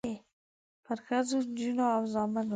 [0.85, 2.49] پرښخو، نجونو او زامنو